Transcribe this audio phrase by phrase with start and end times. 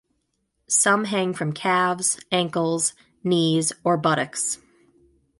[0.67, 4.57] Some hang from calves, ankles, knees, or buttocks.